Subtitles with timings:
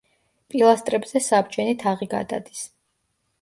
[0.53, 2.65] პილასტრებზე საბჯენი თაღი გადადის.